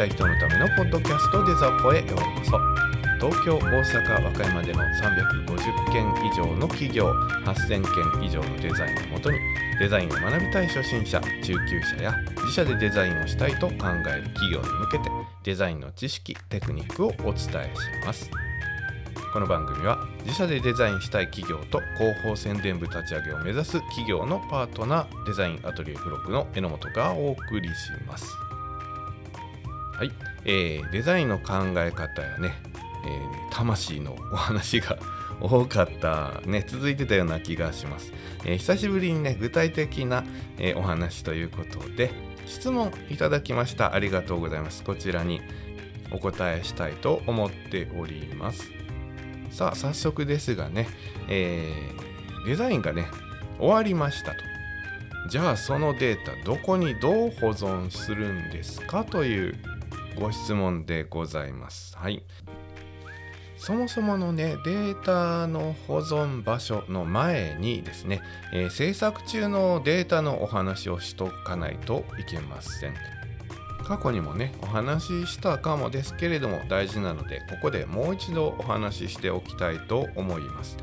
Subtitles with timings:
[0.00, 2.58] たい人のためのポッドキャストデザポへようこそ。
[3.28, 7.12] 東京大阪和歌山での350件以上の企業
[7.44, 7.82] 8000
[8.16, 9.38] 件以上のデザインをもとに
[9.78, 15.10] デザインを学びたい初心者中級者や自社でデザインをしたいと考える企業に向けて
[15.44, 17.50] デザインの知識テクニックをお伝えし
[18.06, 18.30] ます。
[19.34, 28.49] この番組は自社でデザインしたい企業と広報宣伝部立ち上げを目指す企業のパートナーデザインアトリエ付録の榎本がお送りします。
[30.00, 30.12] はい、
[30.46, 32.54] えー、デザインの考え方やね、
[33.04, 34.96] えー、魂のお話が
[35.42, 38.10] 多かったね続いてたような気がします、
[38.46, 40.24] えー、久しぶりにね具体的な、
[40.56, 42.12] えー、お話ということで
[42.46, 43.92] 質問いただきました。
[43.94, 44.82] ありがとうございます。
[44.84, 45.42] こちらに
[46.10, 48.70] お答えしたいと思っております。
[49.50, 50.88] さあ早速ですがね、
[51.28, 53.06] えー、デザインがね
[53.58, 54.38] 終わりましたと。
[55.28, 59.04] じゃあそのデータどこにどう保存するんですか？
[59.04, 59.54] という
[60.20, 61.96] ご質問でございます。
[61.96, 62.22] はい。
[63.56, 72.94] そもそものねデータの保存場所の前にですね、えー、制作中のデータのお話をしとかないといけません。
[73.84, 80.76] 過去にもねお話ししたかもですけれども大事なのでここでもう一度お話ししておきたいと思います、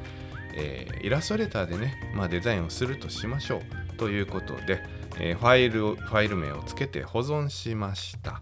[0.54, 3.62] えー、イラストレーターでね、まあ、デザインをするとしましょ
[3.94, 4.84] うということで、
[5.20, 8.42] えー、ファイルファイル名をつけて保存しました、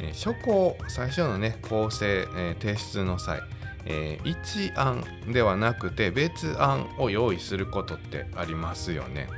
[0.00, 3.40] え、初稿最初のね構成、え提出の際
[3.84, 9.28] えー、一案ではなくて別案を用意することってありますよね。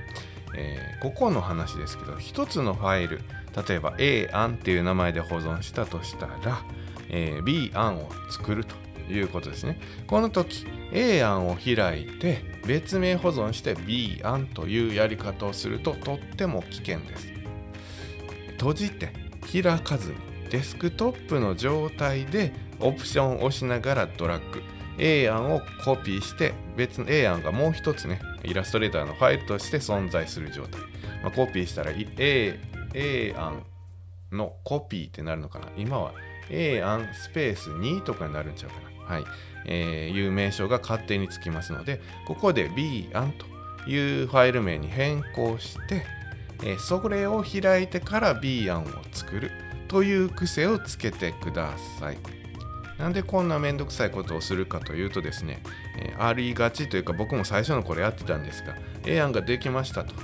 [0.57, 3.23] えー、ここの話ですけど1つのファイル
[3.69, 6.65] 例えば A 案っていう名前で保存したとしたら、
[7.09, 8.77] えー、B 案を作ると
[9.13, 17.33] いうことですねこの時 A 案を開いて別名保存して B 案というやり方をするととっても危険です
[18.53, 19.13] 閉じて
[19.53, 24.63] 開かずにデスクトップの状態でオプションを押しながらドラッグ。
[24.99, 30.81] A 案をコピーして別の A 案がもう一つねイラストレーターのファイルとして存在する状態、
[31.25, 32.61] まあ、コピーしたら A,
[32.95, 33.65] A 案
[34.31, 35.67] のコピーってなるのかな。
[35.77, 36.13] 今は
[36.49, 38.77] A 案スペース2とかになるんちゃうか
[39.09, 39.17] な。
[39.17, 39.25] はい、
[39.67, 46.07] えー、いう名称が勝手につきますのでここで B 案というファイル名に変更して、
[46.63, 49.51] えー、それを開いてから B 案を作る。
[49.89, 52.19] という癖をつけてください。
[52.99, 55.63] なんでこんなめんどくさいことをするかというとですね、
[55.99, 60.15] えー、ありがちというか僕も最初の頃やってたんですが A 案ができましたと、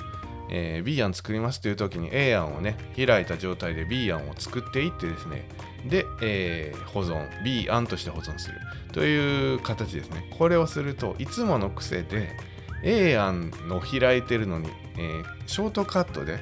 [0.51, 5.49] えー、B 案作りますという時に A 案をね開いた状態で B 案を作っていってですね
[5.89, 8.55] で、えー、保存 B 案として保存する。
[8.93, 10.29] という形ですね。
[10.37, 12.37] これをするといつもの癖で
[12.83, 16.39] A 案の開いてるのに、えー、ショートカットで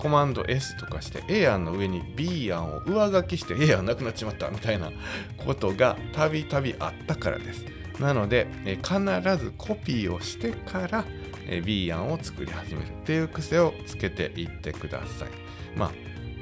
[0.00, 4.90] コマンド S とかして A 案の上に B 案を上書きして A 案なくなっちまったみたいな
[5.36, 7.66] ことがたびたびあったからです。
[8.00, 8.98] なので、え必
[9.36, 11.04] ずコピーをしてから、
[11.46, 15.28] え B 案を作り始めるっていう癖をつけていってください。
[15.76, 15.92] まあ、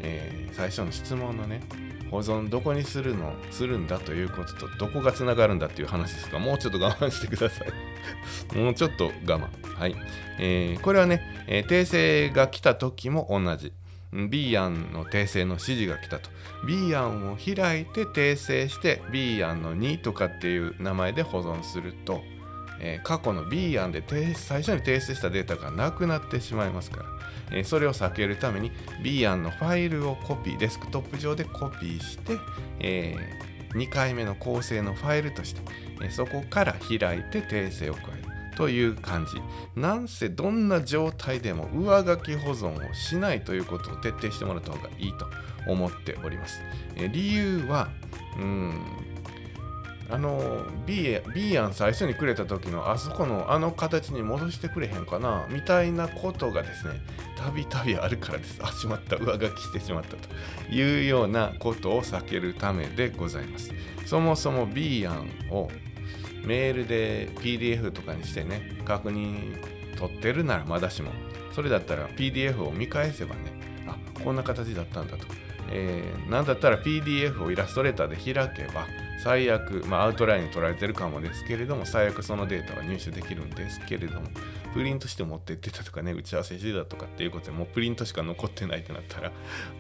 [0.03, 1.61] えー、最初の質問のね、
[2.13, 7.69] 保存どこにするのするんだということとどこがつながるんだっていう話ですがもうちょっと我慢してください
[8.55, 9.49] もうちょっと我慢。
[9.79, 9.95] はい、
[10.39, 13.73] えー、これはね、えー、訂正が来た時も同じ。
[14.31, 16.31] B 案の訂正の指示が来たと。
[16.67, 22.23] B 案を開いて訂正して B 案の2とかっていう名前で保存すると、
[22.81, 24.03] えー、過去の B 案で
[24.35, 27.19] 最初に提出したデータがなくなってしまいますから。
[27.51, 28.71] えそれを避けるために
[29.03, 32.39] B 案のファイルをコピーデスクトップ上でコピーして、
[32.81, 35.62] えー、2回目の構成のファイルとして、
[36.11, 39.81] そこから開いて訂正を加えるという感じ。
[39.81, 45.27] なんせどんな状態でも上書き保存をしないということを徹底してもらった方がいいと
[45.71, 46.61] 思っております、
[46.97, 47.88] え理由は
[48.38, 48.81] うん
[50.11, 55.47] あの B, B 案最初にくれた時のあそこのあの形に戻してくれへんかな？
[55.50, 56.94] みたいなことがですね
[57.37, 58.59] たびたびあるからです。
[58.62, 59.17] あしまった。
[59.17, 63.73] 上書きしてしまったというようなことを避けるためでございます。
[64.06, 65.71] そもそも B 案を
[66.44, 69.61] メールで PDF とかにしてね確認
[69.97, 71.11] 取ってるならまだしも
[71.53, 73.41] それだったら PDF を見返せばね
[73.87, 75.27] あこんな形だったんだと、
[75.71, 78.87] えー、なんだったら PDF をイラストレーターで開けば
[79.29, 84.29] 最悪、まあ、アウトラインに取られてるかもですけれども、最悪そのデータは入手できるんですけれども、
[84.73, 89.31] プリントして持ってってたとかね、打ち合わせしてたとかっていうことでもうプリントしか残ってないってなったら、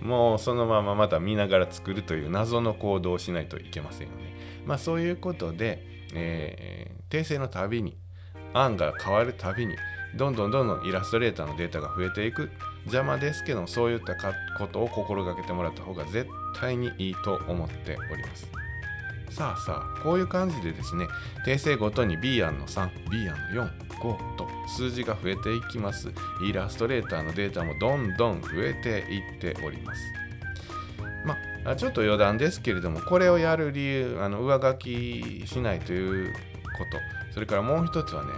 [0.02, 4.34] もうそのまままた見ながら作るという謎の行動をしないといけませんよね。
[4.66, 7.96] まあそういうことで、えー、訂正のたびに、
[8.52, 9.76] 案が変わるたびに、
[10.14, 12.50] どんどんどんどんイラストレーターのデータが増えていく。
[12.84, 18.67] 邪魔ですけどそういったことを心がけてもらった方が絶対にいいと思っております
[19.30, 21.06] さあさあこういう感じでですね
[21.46, 26.12] 訂正ごとに B 案の 3B 案の45と数字が増えていきます。
[26.42, 30.00] イラストレーターのデータもどんどん増えていっております。
[31.24, 36.38] まあちょっと余談ですけれどもこれをやる理由あの上書きしないというこ
[36.92, 37.34] と。
[37.34, 38.30] それからもう一つはね、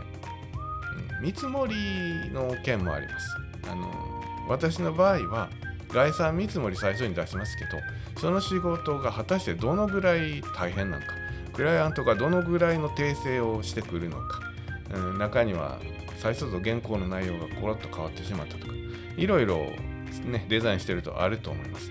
[1.22, 1.75] 見積もり
[2.32, 3.37] の件もあります。
[3.70, 3.88] あの
[4.48, 5.48] 私の場合は
[5.92, 7.70] 概算見積もり最初に出しますけど
[8.20, 11.12] その仕事が果たしてどのぐらい大変なのか
[11.52, 14.40] クライアントがどのぐらいの訂正をしてくるのか、
[14.94, 15.78] うん、中には
[16.19, 18.72] 最初と原稿の内容がコロッと変わってしまったとか
[19.16, 19.56] いろいろ、
[20.25, 21.90] ね、デザインしてるとあると思います、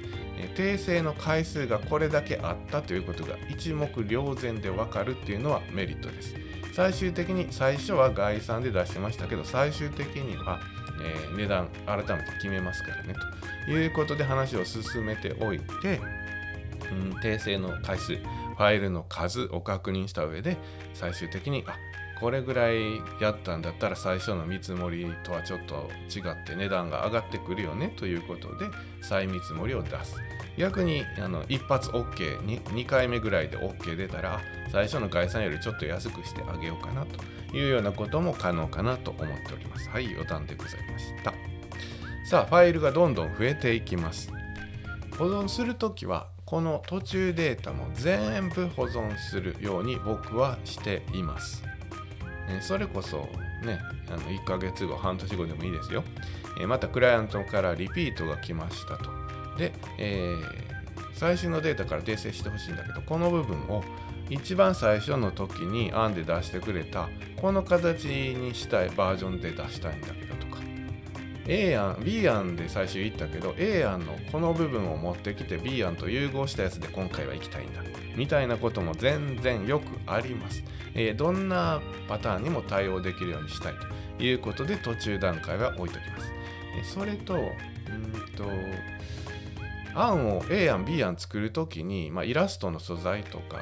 [0.56, 6.36] 訂正の回数がこれだけあったということが一目瞭然でわかるっていうのはメリットです。
[6.74, 10.60] 最終的に最初は概算で出してましたけど最終的には、
[11.02, 13.16] えー、値段改めて決めますからね。
[13.66, 16.00] ということで話を進めておいて、
[16.92, 20.58] うん、訂正の回数ファイルの数を確認した上で
[20.94, 21.78] 最終的にあ
[22.20, 28.70] これぐらいやったんだったら最初の見積もりとはちょっと違って値段が上がってくるよねということで
[29.02, 30.16] 再見積もりを出す。
[30.58, 39.90] 逆にあの一発 OK に2回目ぐらいで OK 出たら最初の概算よりちょっと安くしてあげようかなというようなことも可能かなと思っております。
[39.90, 41.34] はい余談でございました。
[42.30, 44.32] さあファイルがどんどん増えていきます。
[45.18, 51.64] 保存するときはこの途中データも全部保存するように僕はしています。
[52.50, 53.30] えそれこそ
[53.64, 53.80] ね、
[54.10, 56.04] あの1ヶ月後、半年後でもいいですよ。
[56.60, 59.10] えまたクライアントからリピートが来ましたと。
[59.58, 60.44] で、えー、
[61.14, 63.84] 最新のデータから訂正してほしいんだけど、この部分を
[64.30, 70.29] 一番最初の時に案で出してくれた、この形にしたいバージョンで出したいんだけど、
[71.52, 77.82] A 案、B 案で最初言ったけど、A 案のこの部分を持ってきて B 案と融合したやつで今回は行きたいんだ。
[78.16, 80.64] みたいなことも全然よくあります。
[80.94, 83.74] えー、どんなパターンにも対応できるようにしたい
[84.18, 86.20] ということで途中段階は置いときま
[86.84, 86.94] す。
[86.94, 87.42] それと、ん
[88.36, 88.46] と、
[89.96, 93.58] 案を A 案 B 案作るときに、まあ、イラストの素材とか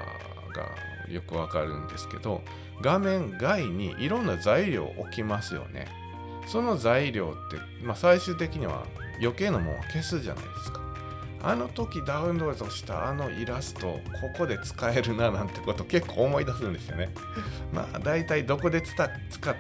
[0.54, 2.42] がよくわかるんですけど
[2.82, 6.07] 画面外にいろんな材料を置きますよね。
[6.48, 8.86] その材料って、まあ、最終的には
[9.20, 10.88] 余計なものを消すじゃないですか。
[11.44, 14.00] あの時ダウンロードしたあのイラストこ
[14.36, 17.10] こで使えるななんてこと結構思い出すんですよね。
[17.72, 19.08] まあ大体どこで使っ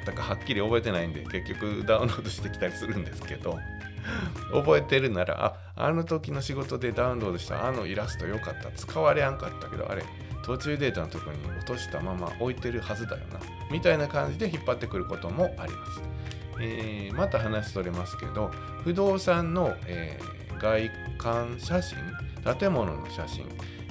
[0.03, 3.59] たかはっきり覚えてないんで結局ダウンロードしてきたりするんですけど
[4.53, 10.03] 覚えてるならああの時の仕事でダウンロードしたあのイラストよかった使われやんかったけどあれ
[10.43, 13.39] 途中データのところに落としたまま置いてるはずだよな
[13.69, 16.16] みたいな感じで引っ張ってくることもあります。
[16.59, 18.51] えー、また話それますけど
[18.83, 21.97] 不動産の、えー外観写真
[22.59, 23.45] 建物の写真、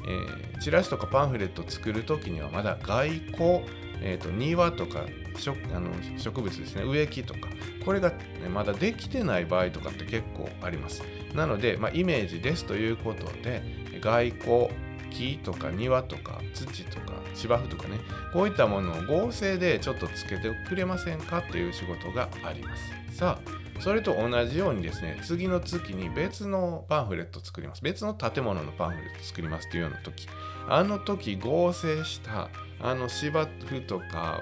[0.09, 3.61] えー、チラシとかパンフレット作る時にはまだ外交、
[4.01, 5.05] えーと、庭とか
[5.39, 7.49] 植あの植物ですね植木とか
[7.85, 8.17] これが、ね、
[8.53, 11.03] まだできてない場合とかって結構あります。
[11.35, 13.63] なので、まあ、イメージですということで
[14.01, 14.69] 外交
[15.11, 17.99] 木とか庭とか土とか芝生とかね
[18.33, 22.77] こういったものを合成でちょっとつけてくれませんかっていう仕事がありま
[23.11, 27.83] すさあそれと同じようにですね、次の月に別のパンフレット作ります。
[27.83, 30.27] 別の建物のパンフレット作りますっていうような時、
[30.69, 32.49] あの時合成した
[32.81, 34.41] あの芝生とか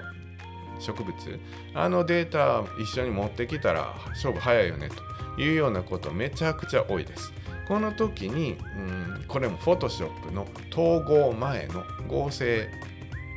[0.79, 1.13] 植物、
[1.73, 4.89] あのデータ一緒に持ってきたら勝負早いよね
[5.35, 7.33] というようなことめちゃくちゃ多いです。
[7.67, 12.67] この時に、うん、これも Photoshop の統合前の合成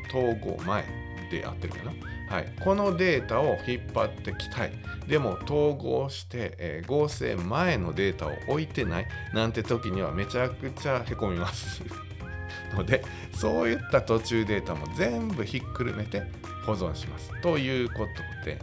[0.08, 0.84] 統合前
[1.30, 1.92] でやってるかな。
[2.28, 4.72] はい、このデータを引っ張ってきたい。
[5.08, 11.82] でも統合して、えー、合成前のデータを置いてないなんて時にはめちゃくちゃへこみます
[12.76, 16.22] のでそういった途中データも全部ひっくるめて
[16.66, 18.58] 保存しますということで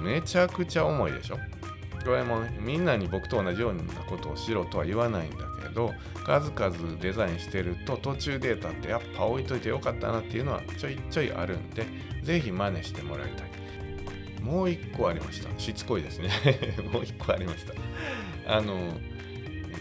[0.00, 1.38] めちゃくちゃ重いでしょ
[2.04, 5.92] これもみんなに僕と同じようなことをしろとは言わないんだけど
[6.24, 11.86] 数々デザインしてると途中データってやっぱ置いといてよかったなっていうのはちょいちょいあるんで
[12.22, 13.54] 是非真似してもらいたい。
[14.42, 15.48] もう一個ありました。
[15.58, 16.28] しつこいですね。
[16.92, 17.72] もう一個ありました。
[18.46, 18.78] あの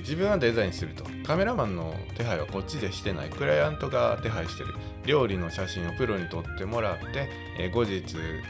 [0.03, 1.05] 自分はデザインすると。
[1.25, 3.29] カメラマンの手配はこっちでしてない。
[3.29, 4.75] クライアントが手配してる。
[5.05, 8.03] 料理の写真をプロに撮ってもらって、え後日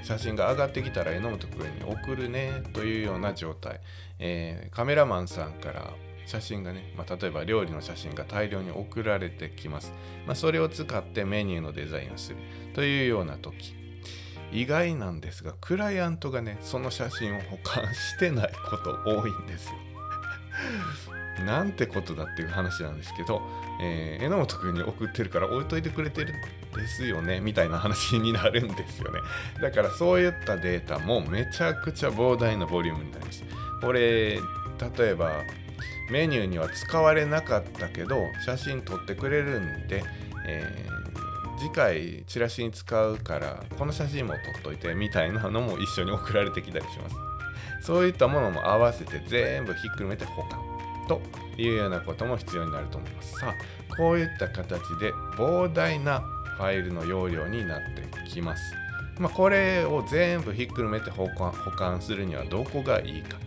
[0.04, 3.80] 写真が上がってきたら榎本君に送るねというような状態、
[4.18, 5.94] えー、カメラマンさんから
[6.26, 9.92] 写真がね、まあ、例えば料理の写真が大量に送られてきます、
[10.26, 12.38] まあ、それを使ってメニューのデザインをする
[12.74, 13.76] というような時。
[14.52, 19.74] 意外なんですがクライアントがねその写真を保管してないこと多いんですよ。
[21.42, 23.42] なんてことだっていう話なんですけど、
[23.82, 26.36] えー、榎本君に送ってるから置いといてくれてるん
[26.76, 29.20] ですよねみたいな話になるんですよね。
[29.62, 33.44] だからそういったデータもめちゃくちゃ膨大なボリュームになります。
[33.82, 34.40] これ例
[35.00, 35.32] えば
[36.12, 40.04] メニューには使われなかったけど写真撮ってくれるんで、
[40.46, 47.16] えー、次回チラシに使うからこの写真も撮っといてみたいなのも一緒に送られてきたりします。
[47.82, 50.73] そういったものも合わせて全部ひっくるめて保管。
[51.08, 51.22] と
[51.58, 53.40] いうようなことも必要になると思います。
[53.40, 56.22] さあ、こういった形で膨大な
[56.58, 58.74] ファイルの容量になってきます。
[59.20, 63.38] まあ、これを全部ひっくるめて保管保管するにはどこがいいか。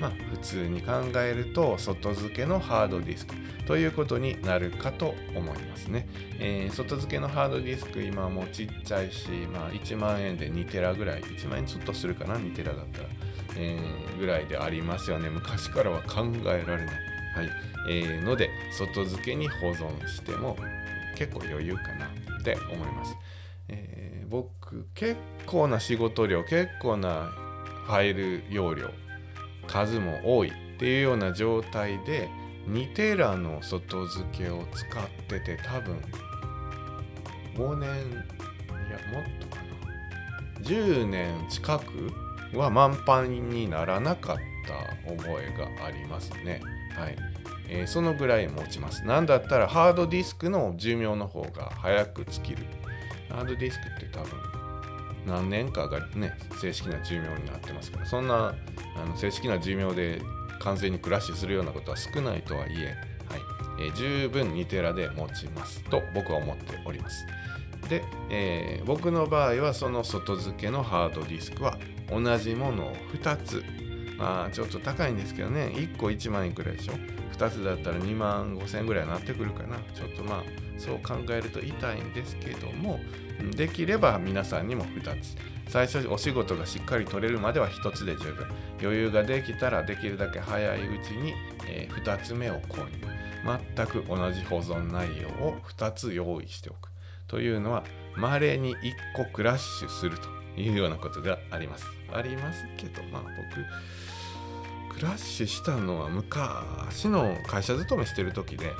[0.00, 3.34] まあ、普通に考えると外付けのハードディスク
[3.66, 6.08] ということになるかと思いますね。
[6.40, 13.08] えー、外付けのハードディスク今もちっちゃいし、まあ、1万円で2テラぐらい1万円ちょっとするかな2テラだったら。
[13.56, 15.30] えー、ぐらいでありますよね。
[15.30, 16.96] 昔からは考えられない、
[17.36, 17.74] はい。
[17.86, 20.56] えー、ので外付けに保存しても
[21.16, 23.16] 結構余裕かなって思います、
[23.68, 27.30] えー、僕結構な仕事量結構な
[27.86, 28.90] ファイル容量
[29.66, 32.28] 数も多いっていうような状態で
[32.68, 36.00] 2テラの外付けを使ってて多分
[37.54, 37.92] 5年い
[38.90, 39.64] やもっとかな。
[40.62, 42.12] 10年近く
[42.58, 46.60] は満帆にならなかった覚えがありますね。
[46.96, 47.16] はい。
[47.68, 49.04] えー、そのぐらい持ちます。
[49.04, 52.64] なんだったらハードディスクの寿命の方が早く尽きる。
[53.28, 54.38] ハードディスクって多分
[55.26, 58.54] 何年かがね、正式な寿命になってますから、そんな
[58.96, 60.20] あの正式な寿命で
[60.60, 62.94] 完全にクラッシュするようなことは少ないとはいえ、はい
[63.80, 67.26] えー、十分2テラで持ちますと僕は思っております。
[67.88, 71.78] で、えー、僕の場合はその外付けのハードディスクは
[72.10, 73.64] 同じものを2つ。
[74.16, 75.72] まあちょっと高いんですけどね。
[75.74, 76.92] 1個1万円くらいでしょ
[77.36, 79.76] ？2つだったら2万5千円ぐらいになってくるかな。
[79.94, 80.42] ちょっとまあ
[80.78, 83.00] そう考えると痛いんですけども。
[83.56, 85.36] できれば皆さんにも2つ。
[85.68, 88.46] 最初お仕事がしっかり取れるまでは1つで十分。
[88.80, 91.34] 余裕ができたらできるだけ早いうちに、
[91.66, 93.14] えー、2つ目を購入。
[93.76, 96.90] 全く同じ保存内容を2つ用意しておく。
[97.26, 97.82] というのは
[98.16, 100.43] 稀に1個クラッシュすると。
[100.56, 101.86] いうようなことがあります。
[102.12, 108.72] ありますけど、まあ僕、クラッシュしたのは昔の会社勤めしてる時で、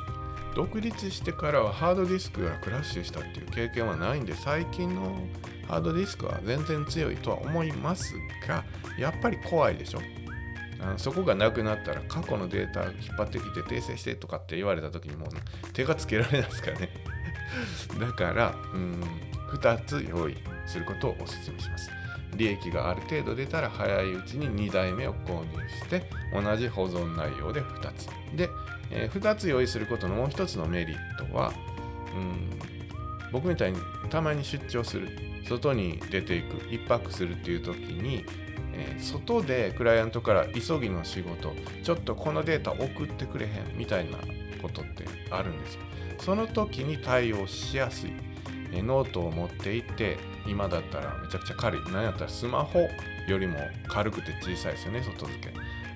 [0.54, 5.16] 独立してからはハードディスクがクラッシュしたっていう経験はないんで、最近の
[5.66, 8.14] ハードディスクは全然強いとは思います
[8.46, 8.64] が、
[8.98, 10.00] やっぱり怖いでしょ。
[10.80, 15.28] あそこがなくなったら過去のデータ引っ張ってきて訂正してとかって言われた時にもう
[15.72, 16.90] 手がつけられないですからね
[18.00, 19.02] だからうん
[19.52, 21.90] 2つ用意することをお勧めします。
[22.36, 26.02] 利益がある程度出たら早いうちに2台目を購入して
[26.32, 28.08] 同じ保存内容で2つ。
[28.36, 28.48] で、
[28.90, 31.52] えー、2つ用意することのもう1つのメリットは、
[32.14, 32.50] うん、
[33.32, 33.78] 僕みたいに
[34.10, 35.08] たまに出張する
[35.48, 38.24] 外に出ていく1泊するっていう時に、
[38.72, 44.18] えー、外でクライアントから急ぎの仕事ちょっとこのデータ送ってくれへんみたいな
[44.60, 45.80] ことってあるんですよ。
[46.18, 48.12] その時に対応しやすい。
[48.74, 51.80] えノートを持っていって今だったらめちゃくちゃ軽い。
[51.92, 52.88] 何やったらスマホ
[53.28, 55.52] よりも軽くて小さいですよね外付け。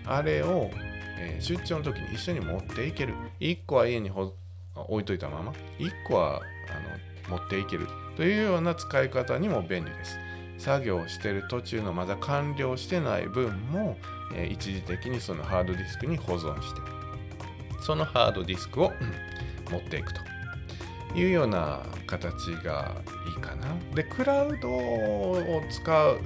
[0.06, 0.70] あれを、
[1.18, 3.14] えー、出張の時に一緒に持っていける。
[3.40, 5.52] 1個は家に置いといたまま。
[5.78, 6.40] 1個は
[7.28, 7.87] あの持っていける。
[8.16, 10.18] というような使い方にも便利です。
[10.58, 13.97] 作業してる途中のまだ完了してない分も、
[14.35, 16.80] えー、一時的にそのハードディスクに保存して
[17.80, 18.92] そのハードディスクを
[19.70, 20.27] 持っていくと。
[21.15, 22.97] いうような形が
[23.27, 23.67] いいかな。
[23.95, 26.21] で、クラウドを使う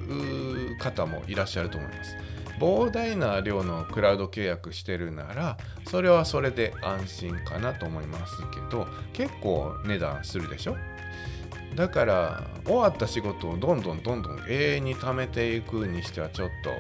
[0.79, 2.17] 方もいらっしゃると思います。
[2.61, 10.77] 膨大な量のクラウド契約してるなら、それはそれで安心かなと思いますけど、結構値段するでしょ？
[11.75, 16.71] だから終わった仕事をどんどんどんどん永遠に貯めていくにしてはちょっと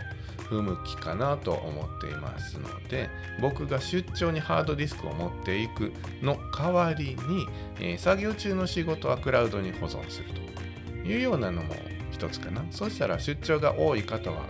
[0.48, 3.08] 不向きかなと思っていますので
[3.40, 7.46] 僕が出張にハードディスクを持っていくの代わりに、
[7.80, 11.74] えー、作業中の仕事はクラウドに保存するというようなのも
[12.10, 14.42] 一つかなそしたら出張が多い方は、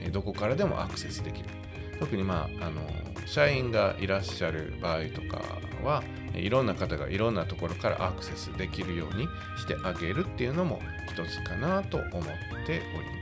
[0.00, 1.48] ね、どこからでもアクセスできる
[1.98, 2.82] 特にまああの
[3.26, 5.42] 社員がいらっしゃる場合とか
[5.84, 6.02] は
[6.34, 9.28] いろんな方がいろんなところからアクセスできるように
[9.58, 12.22] してあげるっていうのも一つかなと思っ
[12.66, 13.17] ております。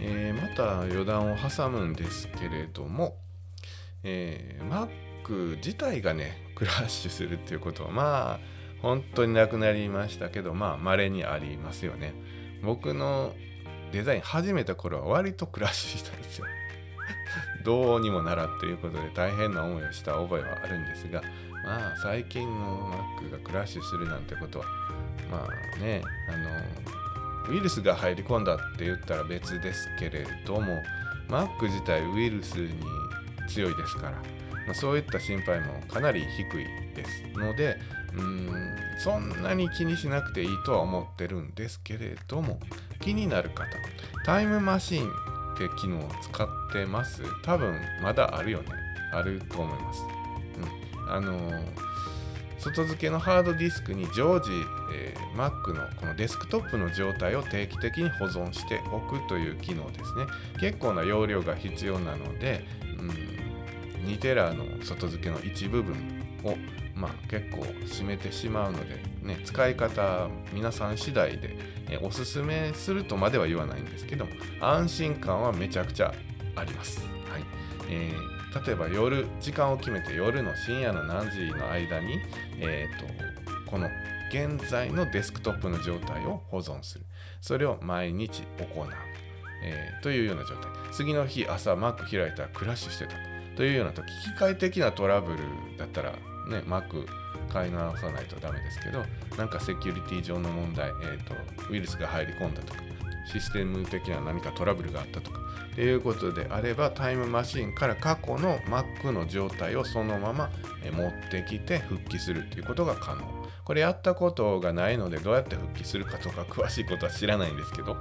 [0.00, 3.16] えー、また余談を挟むんですけれども、
[4.02, 8.40] えー、Mac 自体がねクラッシュするっていうことはまあ
[8.80, 12.14] 本当になくなりましたけどまあ稀にありますよね。
[12.62, 13.34] 僕の
[13.92, 16.46] デザイン始めた頃は割とクラッシュしたんですよ。
[17.64, 21.22] どうにもならんということで大変な思いをした覚えはあるんですが
[21.64, 24.66] まあ最近の Mac がクラッシュするなんてことは
[25.30, 26.97] まあねあの
[27.50, 30.82] ウイルスが入り込んだって言ったら別ですけれども
[31.28, 32.70] Mac 自体ウイルスに
[33.48, 34.18] 強いですから、ま
[34.70, 37.78] あ、そういった心配もかなり低いですので
[38.14, 38.50] うん
[38.98, 42.58] そんなに気にしなくていいとは思ってるんですけれども
[43.00, 43.66] 気になる方
[44.24, 47.22] タイムマシンって機能を使ってます。
[47.42, 48.88] 多分まだあるよね。
[49.12, 50.02] あると思います、
[51.02, 51.87] うん、あのー、
[52.58, 54.50] 外付けのハードディスクに常時、
[54.92, 60.26] えー、Mac のこのデスクトップの状態を定期的に保存しておくという機能ですね
[60.60, 62.64] 結構な容量が必要なので、
[62.98, 65.94] うん、2テラの外付けの一部分
[66.44, 66.56] を
[66.98, 71.56] まあ、結構占めてしまうので、ね、使い方皆さん次第で、
[71.88, 76.12] えおすすめするとまでは言わないんですけども安心感はめちゃくちゃ
[76.56, 76.98] あります。
[77.30, 77.42] はい
[77.88, 82.18] えー、例えば夜時間を決めて夜の深夜の何時の間に、
[82.58, 83.88] えーと、この
[84.30, 87.04] 現在のデスクトップの状態を保存する。
[87.40, 88.88] それを毎日行う、
[89.62, 90.70] えー、というような状態。
[90.92, 93.14] 次の日朝 Mac 開いたらクラッシュしてた。
[93.56, 95.38] というような時機械的なトラブル
[95.76, 97.06] だったらね、Mac
[97.48, 99.04] 買い直さないとダメですけど、
[99.36, 101.34] なんかセキュリティ上の問題、えーと、
[101.70, 102.80] ウイルスが入り込んだとか、
[103.32, 105.40] システム的な何かトラブルがあったとか、
[105.74, 110.50] ということであれば、タイムマシンから過去の Mac の状態をそのまま
[110.92, 113.22] 持ってきて復帰するということが可能。
[113.64, 117.96] これやったことがないので、どうやって復帰するかとか詳しいことは知らないんですけど、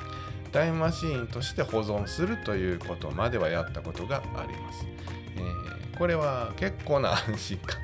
[0.52, 4.86] タイムマシーンとして保存するということまではやったことがあります。
[5.36, 7.78] えー、これは結構な安心感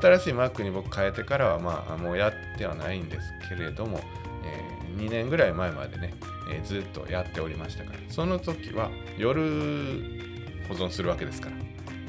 [0.00, 4.00] 新しい Mac に僕変えてからはまあもうやってはないんですけれども、
[4.44, 6.14] えー、2年ぐらい前までね、
[6.50, 9.42] えー、ずっとやっておりましたからその時は夜
[10.68, 11.56] 保存するわけですから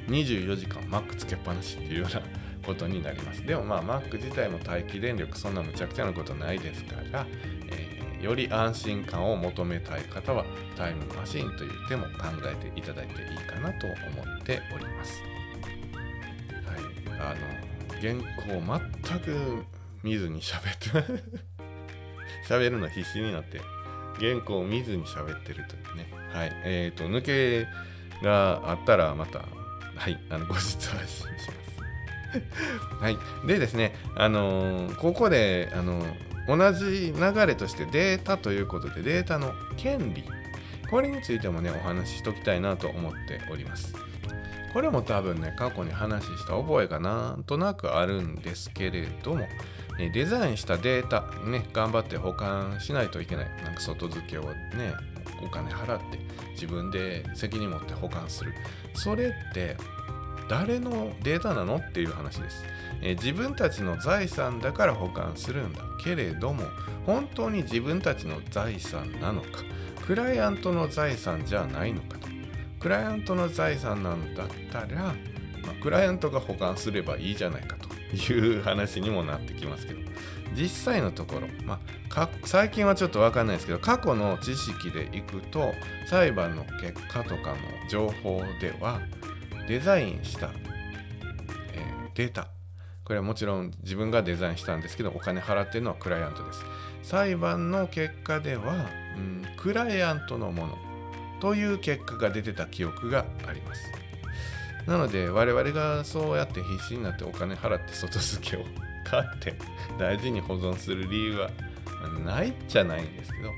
[0.08, 2.22] 24時間 Mac つけっぱなしっていうような
[2.66, 7.26] ことになりますでもまあ Mac 自体も待機電力そんなむちゃくちゃなことないですから、
[7.72, 15.22] えー、より安心感を求めたい方はタイムマシンという手も考えていただいていいかなと思っております
[16.66, 17.20] はい。
[17.20, 17.64] あの
[18.02, 19.66] 原稿全く
[20.04, 21.24] 見ずに喋って
[22.48, 23.62] 喋るの必死になって
[24.20, 26.08] 原稿を見ずに喋ってるというね。
[26.32, 26.52] はい。
[26.66, 27.68] えっ、ー、と抜け
[28.24, 29.40] があったらまた
[29.96, 30.20] はい。
[30.30, 33.02] あの後日配信します。
[33.02, 33.18] はい。
[33.48, 40.24] でですねあのー、ここであのー、同じ流れとしてデータということでデータの権利。
[40.90, 43.94] これについてもねお話ししときたいなと思っております。
[44.74, 49.48] これも多分ね、過去に話した覚えがなんとなくあるんですけれども、
[49.98, 53.46] デザインしたデータ、ね、頑張って保管しないといけない。
[53.64, 54.94] なんか外付けをね、
[55.46, 56.20] お金払って
[56.52, 58.54] 自分で責任持って保管する。
[58.96, 59.78] それって
[60.50, 62.64] 誰のデータなのっていう話です、
[63.02, 65.82] え自分たちの財産だから保管するんだ。
[66.04, 66.64] けれども
[67.06, 69.64] 本当に自分たちの財産なのか。
[70.06, 72.28] クライアントの財産じゃないのかと。
[72.80, 75.14] クライアントの財産なんだったら、まあ、
[75.82, 77.90] クライアントが保管すればいいじゃないかと。
[78.16, 80.04] いう話にもなってきますけど。
[80.56, 85.74] 実際のところ、まあ、最近はちょっと分かんないですけど過去の知識でいくと
[86.08, 87.58] 裁判の結果とかの
[87.90, 89.02] 情報では
[89.68, 90.52] デザインした、
[91.74, 92.48] えー、データ。
[93.04, 96.64] これはもちろん自分がデザインしたんですけどお金払ってるのはクライアントです。
[97.02, 98.86] 裁判の結果では、
[99.18, 100.78] うん、クライアントのもの
[101.42, 104.03] という結果が出てた記憶があります。
[104.88, 108.66] なので我々がそうやって必死になってお金払って外付けを
[109.06, 109.56] 買って
[109.98, 111.50] 大事に保存する理由は
[112.26, 113.50] ないじゃないんですけど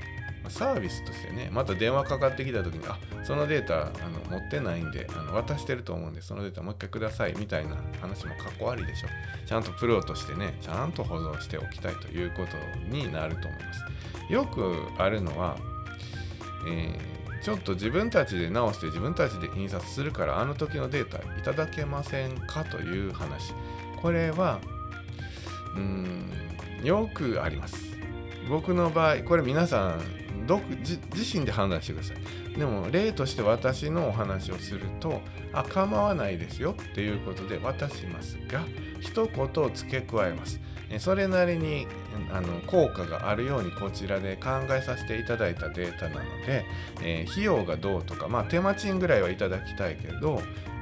[0.48, 9.08] サービスとしてねまた電話かかってきた時にあそのデータあの持ってないんであの渡してると思うんでそのデータもう一回くださいみたいな話もかっこ悪いでしょ
[9.46, 12.56] ちゃんとプロとしてねちゃんと保存しておきたいということ
[12.88, 13.82] になると思います。
[14.28, 15.56] よくあるのは、
[16.68, 23.52] えーちょっと自分たちで直して自分たちで印刷するからあの時のデータいただけませんかという話。
[24.00, 24.60] これは
[25.74, 26.30] うーん
[26.82, 27.96] よくあります。
[28.48, 30.98] 僕の場合これ皆さん独自
[31.38, 32.58] 身で判断してください。
[32.58, 35.20] でも例として私のお話をすると
[35.52, 38.62] あ構わないですよっていうことで渡しますが
[39.00, 40.60] 一言付け加えます。
[40.98, 41.86] それなりに
[42.32, 46.64] あの効果があるようにこちらで考えさせていただいたデータなので、
[47.02, 50.40] えー、費用がどうとか、まあ、手間賃ぐらいはいただきたいけど、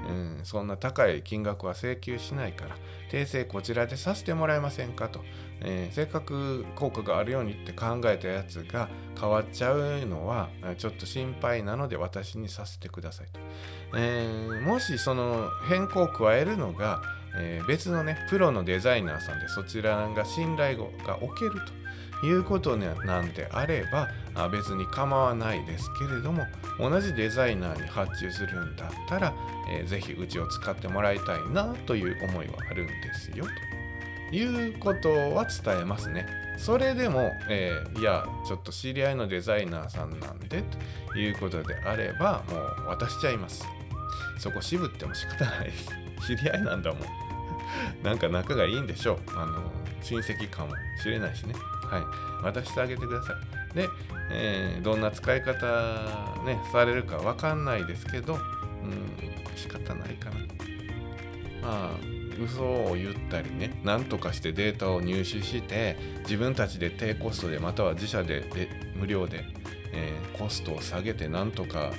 [0.08, 2.76] うん、そんな高い金額は請求しないから
[3.10, 5.20] 訂正こちらでさせてもらえませんかと、
[5.60, 8.88] えー、せっかく効果があるようにって考えたやつが
[9.18, 13.40] 変わっちゃうのはちょっと心配なので私にさせてくださいと、
[13.96, 17.00] えー、もしその変更を加えるのが、
[17.36, 21.52] えー、別のねプロのデザイナーさんでそちらが信頼が置ける
[22.20, 26.46] ということなんであればあ別に構わないですけれども
[26.78, 29.34] 同じデザイナーに発注するんだったら、
[29.70, 33.46] えー、ぜひうちを使ってもらいたいなという思いはあるんですよ
[34.30, 36.26] ということは伝えますね。
[36.56, 40.62] それでも、えー、いやちょっと知り合いのデザイナーさんなんで
[41.12, 43.64] ということであればもう渡しちゃいます。
[44.38, 45.90] そこ渋っても仕方ないです。
[46.26, 47.23] 知り合いなんだもん。
[48.02, 49.18] なんか仲がいいんでしょう。
[49.36, 51.54] あの親戚かもしれないしね。
[51.84, 51.98] は
[52.42, 53.32] い、渡してあげてくださ
[53.72, 53.76] い。
[53.76, 53.88] で、
[54.30, 58.40] えー、どんな使い方、ね、されるかわかんないですけど、うん、
[59.56, 60.36] 仕方ないかな。
[61.62, 61.90] まあ、
[62.42, 69.44] 嘘を言ったりね、なんとかしてデータを入手して、自分たちで低コストで、または自社でで無料で、
[69.92, 71.92] えー、コストを下げてなんとか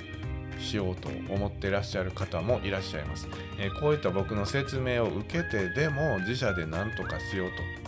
[0.58, 3.28] しようと思ってらっしゃる方もいらっしゃいます。
[3.58, 7.86] えー、こういった僕の説明を受けてでも自社で何とかしようと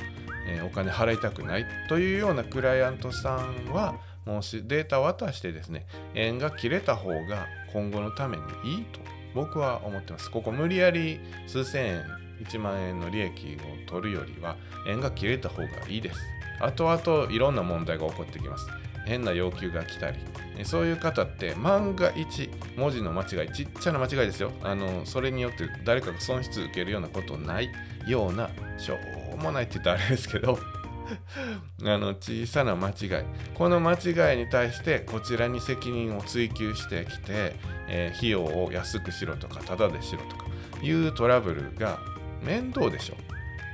[0.48, 9.00] えお金払いたくないというようなクライアントさんはもしデータ渡してですね円が切れた方が今後のためにいいと
[9.35, 10.31] 僕は思ってます。
[10.31, 12.04] ここ無理やり数千円
[12.42, 14.57] 1万円の利益を取るよりは
[14.88, 16.20] 円が切れた方がいいです。
[16.61, 18.66] 後々いろんな問題が起こってきます。
[19.09, 20.18] 変な要求が来たり。
[20.64, 24.53] そういう方って万が一文字の間違いちっちゃな間違いですよ。
[24.62, 27.71] あのそれによって誰かが損失受けるようなことない
[28.07, 28.97] ようなしょ
[29.35, 30.59] うもないって言ったらあれですけど。
[31.85, 33.09] あの小さな間違い。
[33.55, 37.55] この間違いに対してこちらに責任を追及してきて、
[37.88, 40.47] えー、費用を安くしろとかタダでしろとか
[40.83, 41.99] いうトラブルが
[42.42, 43.14] 面倒でしょ。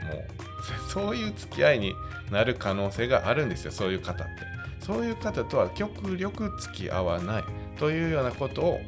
[0.06, 0.24] もう
[0.88, 1.94] そういう付き合いに
[2.30, 4.53] なる可能性があるんですよそういう方って。
[4.84, 7.44] そういう方とは極力付き合わない
[7.78, 8.80] というようなことを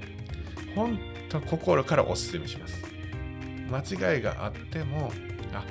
[0.75, 0.99] 本
[1.31, 2.85] 当心からお勧めします。
[3.71, 5.11] 間違いがあっても
[5.55, 5.65] あ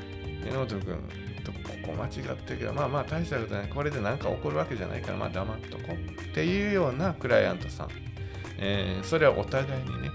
[0.44, 0.98] 榎本君
[1.44, 3.70] とここ間違ってるけどまあまあ大したことない。
[3.70, 5.94] これで何か起こるわけじゃないからまあ黙っとこう。
[5.94, 7.90] っていうようなクライアントさん、
[8.58, 10.10] えー、それはお互いにね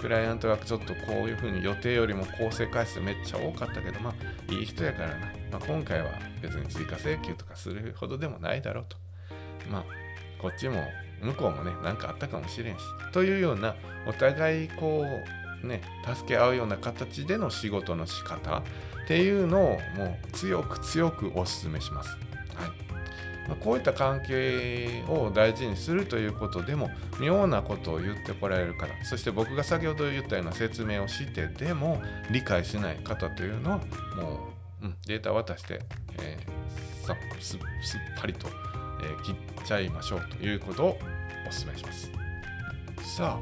[0.00, 5.14] クライアントがちょっとこういうふうに予定よりも構成回数めっちゃ多かったけどまあいい人やからな、
[5.52, 6.10] まあ、今回は
[6.40, 9.09] 別に追加請求とかするほどでもないだろうと。
[9.70, 9.84] まあ
[10.40, 10.82] こっちも
[11.22, 13.74] 向こうもね何かあったかもしれんしというような
[14.06, 15.04] お互いこ
[15.62, 15.82] うね
[16.14, 18.62] 助け合うような形での仕事の仕方っ
[19.06, 22.10] ていうのをもう強く強くお勧めします。
[22.54, 22.90] はい
[23.48, 33.78] ま、こういった関係を大事にするということでも妙なことを言ってこられるからそして僕が先ほど言ったような説明をしてでも理解しない方というのは
[34.16, 35.80] もう、うん、データ渡して、
[36.20, 37.60] えー、さすすっ
[38.20, 38.48] ぱりと、
[39.02, 39.34] えー、切っ
[39.64, 40.98] ちゃいましょうということを
[41.46, 42.10] お勧めします。
[43.16, 43.40] さあ、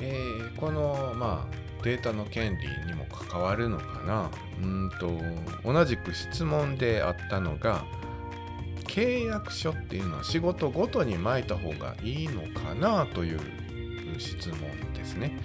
[0.00, 4.30] えー、このまあデータの権利にも関わるのかな
[4.62, 5.18] うんと
[5.64, 7.84] 同じく質問であったのが
[8.84, 13.40] 契約書っていうのは仕事ごとに巻いた方がいいのかなという
[14.18, 14.58] 質問
[14.94, 15.38] ですね。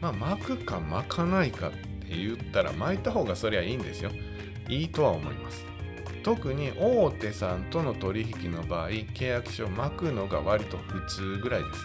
[0.00, 4.10] まあ巻くか巻かないかって言ったら巻いた方がそりゃいいんですよ。
[4.68, 5.71] いいとは思います。
[6.22, 11.80] 特に大手さんとの取引の場合契約書を巻くのが割と普通ぐらいです。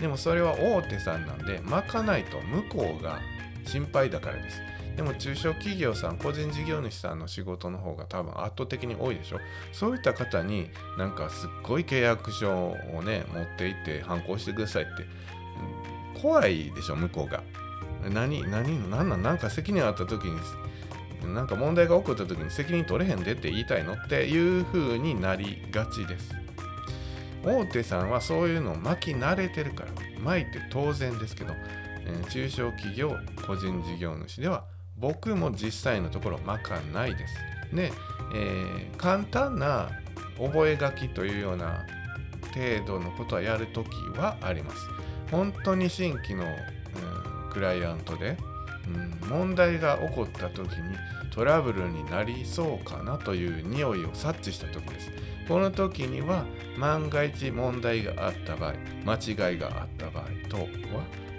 [0.00, 3.20] でもそれは大手さんなんで巻かないと向こうが
[3.66, 4.60] 心配だからです。
[4.96, 9.38] でも中小企業さん、個人事業主さんの仕事の方が多分圧倒的に多いでしょ。
[9.72, 14.90] そういった方になんかすっごい契約書をね、持っていって反抗してくださいって、
[16.20, 17.42] 怖いでしょ、向こうが。
[18.10, 20.38] 何、何、何なん、なんか責任あった時に、
[21.26, 26.34] なんか問題が起こった時に責任取れへんでって言いたいのっていう風になりがちです。
[27.44, 29.90] 大手さんはそういうのを巻き慣れてるから
[30.22, 31.54] 巻いて当然ですけど、
[32.06, 34.64] え、中小企業個人事業主では
[34.98, 37.34] 僕も実際のところ巻かないです。
[37.74, 37.92] で、
[38.34, 39.90] えー、簡単な
[40.38, 41.86] 覚書というような
[42.54, 44.76] 程度のことはやるときはあります。
[45.30, 48.36] 本当に新規の、うん、クライアントで、
[49.22, 50.96] うん、問題が起こった時に
[51.30, 55.10] トラブルになりそうかなという匂いを察知した時です。
[55.48, 56.44] この時には
[56.78, 58.74] 万が一問題があった場合
[59.04, 60.66] 間違いがあった場合等は、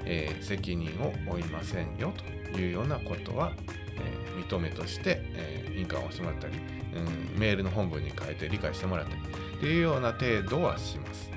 [0.05, 2.13] えー、責任を負いませんよ
[2.51, 3.53] というようなことは、
[3.95, 6.55] えー、認めとして、えー、印鑑をしてもらったり、
[6.93, 9.21] うん、メールの本文に書いて理解してもらったり
[9.61, 11.29] というような程度はします。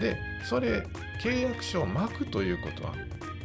[0.00, 0.86] でそれ
[1.22, 2.94] 契約書を巻くということは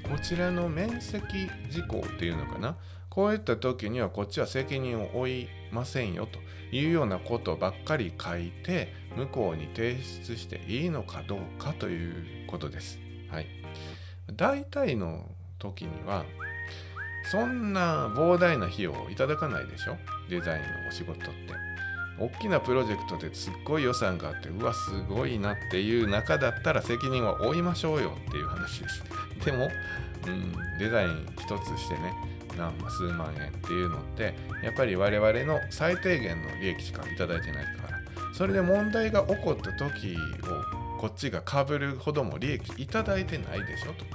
[0.09, 2.75] こちらの面積事項っていうのかな？
[3.09, 6.39] こういった時にはこっちは責任を負いませんよと
[6.75, 12.99] いうようなことばっかり書いて向こうに提出していいのかどうかということです。
[13.29, 13.47] はい、
[14.33, 16.25] 大体の時には
[17.31, 19.97] そんな膨大な費用をいただかないでしょ？
[20.29, 21.31] デザインのお仕事って。
[22.19, 29.03] 大きなプロジェクトですっごい予算があってうわすごいなっていう中だったら責任は負いましょうよっていう話です。
[29.45, 29.69] でも、
[30.27, 32.13] うん、デザイン一つしてね
[32.57, 44.05] 何万数万円っていうのってやっぱり我々の最低限の利益しか頂いてないからそれで問題が起こった時をこっちがかぶるほども利益頂いてないでしょと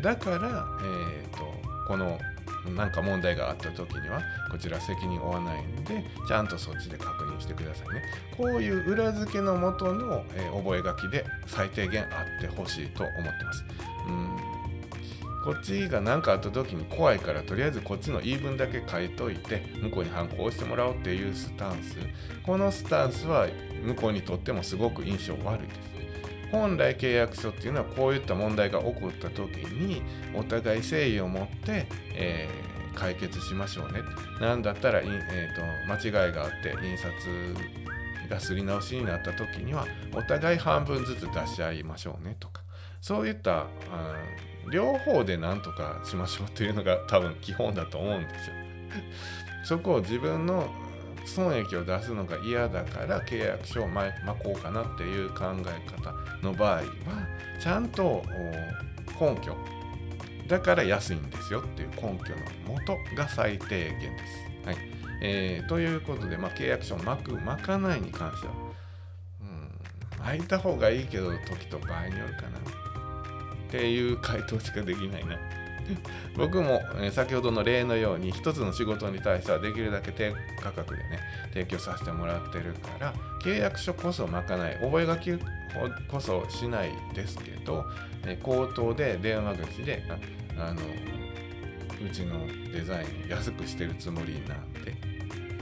[0.00, 1.52] だから、えーと、
[1.86, 2.18] この
[2.70, 8.02] なんか問題があった時にはこちら責任負わないんでちゃんとそっちで確認してくださいね。
[8.36, 13.64] こういう裏付けのもとの、えー、覚書で最低限あってほしいと思ってます。
[14.06, 14.52] うん。
[15.44, 21.96] こっちが何かあった時に怖いからとりあえずこっちの言い分だけ書いといて向こうに反抗してもらおうっていうスタンス。
[22.44, 23.48] このスタンスは
[23.84, 25.91] 向こうにとってもすごく印象悪いです。
[26.52, 30.02] 本来契約書っていうのはこういった問題が起こった時に
[30.34, 34.00] お互い誠意を持って、えー、解決しましょうね
[34.40, 37.10] 何だったら、えーと、間違いがあって印刷
[38.28, 42.62] がすり直しになった時にはお互い半分ずつ出し合いましょうねとか
[43.00, 48.54] そういったうん両方で何とかしましょうっていうのが多分基本だと思うんですよ。
[49.64, 50.68] そこを自分の
[51.24, 56.84] 損益を出すのが嫌だから契約書を巻こうかなっていう考え方の場合は
[57.60, 58.22] ちゃんと
[59.20, 59.56] 根拠
[60.48, 62.34] だから安いんですよっていう根拠
[62.66, 64.66] のもとが最低限です。
[64.66, 64.76] はい
[65.24, 68.52] えー、ということで、まあ、契約書を巻く巻かないに関しては、
[69.40, 72.48] うん、巻いた方がいいけど時と場合によるかな。
[72.48, 75.38] っていう回答しかできないな。
[76.36, 81.20] 僕も、先ほどの例のように一つの仕事に対してはできるだけ低価格でね
[81.52, 85.38] 提供させてもらってるから契約書こそまかない覚書
[86.08, 87.84] こそしないですけど、
[88.42, 90.02] 口頭で電話口で
[90.58, 90.80] あの
[92.04, 94.94] うちのデザイン安くしてるつもりなんで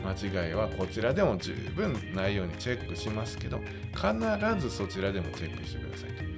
[0.02, 3.60] 間違いはこちらでも十分ないようにチェックしますけど
[3.94, 6.30] 必ずそちらでもチェックしてくださいと。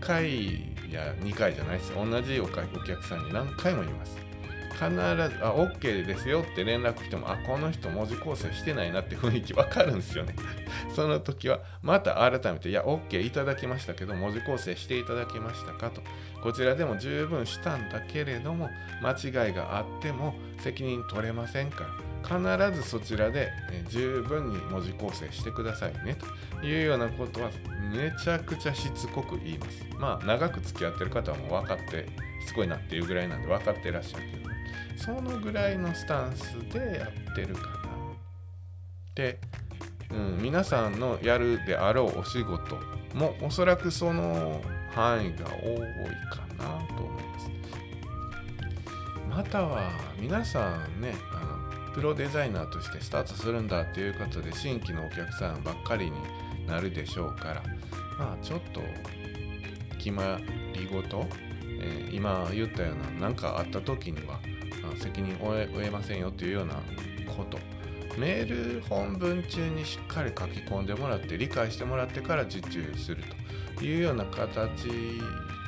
[0.00, 1.92] 回いや2回じゃないです。
[1.94, 4.16] 同じお客さんに何回も言います。
[4.78, 4.96] 必ず
[5.44, 10.36] 「あ OK ですよ」って連絡来ても「あこの人文字構成してないな」って雰囲気わかるんですよね。
[10.94, 16.00] その時はまた改めて「いや OK いただきましたけど文字構成していただけましたか?」と。
[16.42, 18.70] こちらでも十分したんだけれども
[19.02, 22.07] 間違いがあっても責任取れませんから。
[22.22, 26.16] 必ずそちらで、ね、十分に文字構成してくださいね
[26.60, 27.50] というようなことは
[27.92, 29.86] めちゃくちゃしつこく言います。
[29.98, 32.06] まあ長く付き合ってる方はもう分かって
[32.40, 34.48] しつこいなっていうぐらいなんで分かってらっしゃるけど
[34.96, 37.78] そのぐらいのスタンスでやってるかな。
[39.14, 39.38] で、
[40.10, 42.76] うん、皆さんのやるであろうお仕事
[43.14, 44.60] もおそらくその
[44.94, 45.78] 範囲が多い
[46.30, 46.64] かな
[46.96, 47.50] と思います。
[49.30, 51.47] または皆さんねあの
[51.98, 56.16] プロデザイナーとしてスタートするんだっていうことで新規のお客さんばっかりに
[56.68, 57.62] なるでしょうから
[58.16, 58.80] まあちょっと
[59.98, 60.38] 決ま
[60.74, 61.26] り事、
[61.80, 64.38] えー、今言ったような何かあった時には
[64.96, 66.74] 責任を負えませんよというような
[67.36, 67.58] こと。
[68.16, 73.22] メール本文中にしっかり書き込んでもらって理解してもらってから受注する
[73.76, 74.88] というような形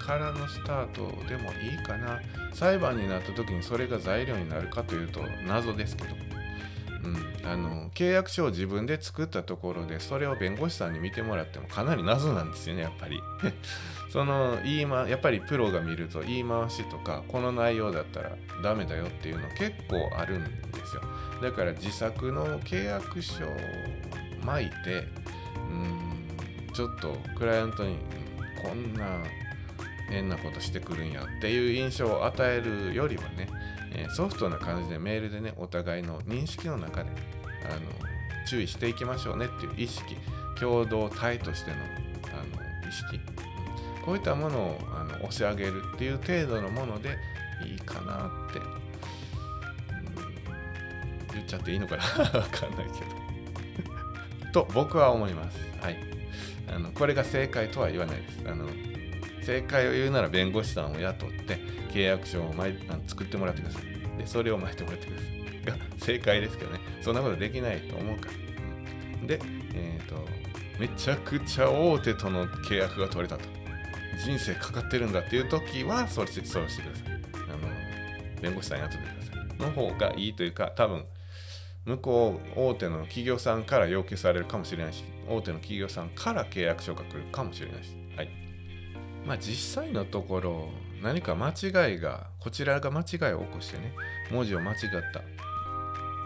[0.01, 2.21] からのスタートでもいいかな。
[2.53, 6.11] 裁判になった時にそれが材料になるかというと謎ですけど、
[7.05, 13.21] うん、あの契約書を自分で作ったところでそれを弁護士さんに見てもらってもかなり謎なんですよねやっぱり。
[14.11, 21.03] その言いまやっぱりプロが見ると言い回しとかこの内容だったらダメだよっていうの結構あるんですよ。
[21.41, 23.49] だから自作の契約書を
[24.45, 25.07] 巻いて
[25.71, 26.11] うん
[26.75, 27.97] ちょっとクライアントに
[28.63, 29.23] こんな
[30.11, 33.49] 変なことしてくるんやっていう印象を与えるよりはね、
[33.95, 37.11] えソフトな感じでメールでねお互いの認識の中で
[37.65, 37.81] あの
[38.47, 40.17] 注意していきましょうねっていう意識
[40.59, 41.81] 共同体としてのあ
[42.83, 43.21] の意識。
[44.05, 47.19] こういったものをあの押し上げるっていう程度のもので
[47.67, 48.65] いいかなって、うん、
[51.35, 52.05] 言っちゃっていいのかな？
[52.41, 52.93] わかんないけ
[54.53, 54.53] ど。
[54.65, 55.59] と僕は思います。
[55.81, 55.97] はい。
[56.69, 58.41] あのこれが正解とは言わないです。
[58.47, 58.67] あの
[59.43, 61.59] 正解を言うなら弁護士さんを雇って
[61.93, 64.19] 契約書を巻い作ってもらってください。
[64.19, 65.79] で、それを巻いてもらってください。
[65.79, 66.81] が正解ですけどね。
[67.03, 68.33] そんなことできないと思うから。
[69.21, 69.41] うん、で、
[69.75, 70.27] えっ、ー、と、
[70.79, 73.61] めちゃくちゃ大手との契約が取れたと。
[74.25, 81.05] 人生かかってるんだっていう時はそれそうしてくださいあの弁護士さん雇ってくださいの方がいいというか多分
[81.87, 88.29] 向こう大手の企業さんから要求されるかもしれないし大手の企業さんから契約書が来るかもしれないしはい
[89.27, 90.69] まあ実際のところ
[91.03, 93.93] 何か間違いがこちらが間違いを起こしてね
[94.31, 94.77] 文字を間違っ
[95.13, 95.23] た。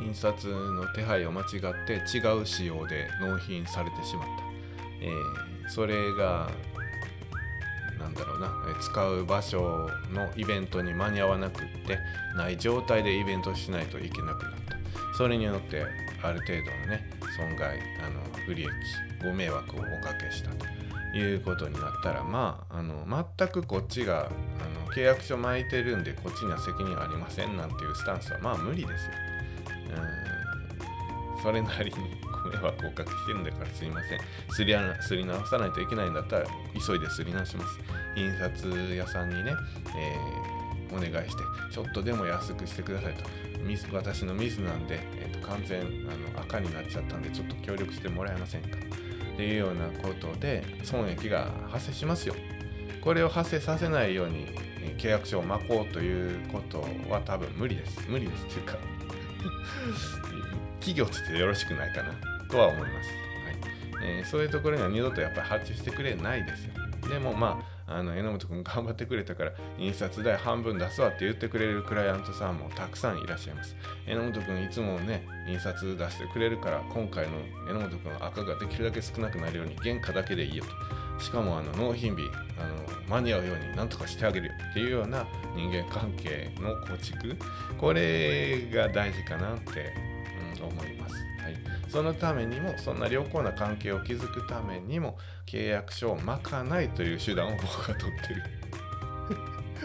[0.03, 1.49] 印刷の手配を間違っ
[1.87, 4.45] て違う仕様で納品されてしまった、
[5.01, 6.51] えー、それが
[7.99, 11.99] なんだろうな使う場所のイベントに間に合わなくって
[12.37, 15.17] ない状態でイベントしないといけなくなった。
[15.17, 15.85] それによって
[16.23, 18.71] ある程度のね損害あの不利益
[19.23, 20.84] ご迷惑をおかけしたと。
[21.15, 23.07] いうことになったらまああの
[23.39, 29.11] 全くこっちがあの契約書巻いてるんでこっちには責任ありませんなんていうスタンスはまあ無理ですよ。
[29.97, 30.35] うん
[31.43, 31.97] それなりに
[32.43, 34.19] ご迷惑をおかけしてるんだからすいません
[34.51, 36.47] すりすり直さないといけないんだったら
[36.87, 37.79] 急いですり直します。
[38.17, 39.53] 印刷屋さんにね、
[39.95, 43.25] えー、お願いしてちょっとでも安くしてくださいと
[43.63, 45.85] ミス私のミスなんで、えーと、完全あ
[46.37, 48.69] の赤になっちゃったんでちょっと協力してもらえませんか
[49.35, 52.35] っていうようなことで損益が発生しますよ。
[53.03, 54.47] これを発生させないように
[54.97, 58.09] 契約書を巻こうということは多分無理です。
[58.09, 58.79] 無理ですというか
[60.81, 62.15] 企業としてよろしくないかな
[62.49, 63.09] とは思います。
[64.01, 66.73] はいえー、そういうところには二度とやっぱり発注してくれないですよ。
[67.09, 73.77] でもまああの榎本君頑張ってくれたから印刷代半分出すわって言ってくれるクライアントさんもたくさんいらっしゃいます。
[74.07, 77.33] 榎本君いつもね印刷出してくれるから今回の
[77.69, 81.23] 榎本君赤ができるだけ少なくなるように原価だけでいいよと。
[81.23, 82.23] しかもあの納品日
[82.59, 82.75] あの
[83.09, 87.37] 間に合うようになんとかしてあげるよっていうような人間関係の構築。
[87.79, 89.93] これが大事かなって、
[90.59, 91.57] うん、思います、はい、
[91.89, 98.43] そのためにもそんな良好な関係を築くためにも契約書を巻かないという手段を僕は取ってる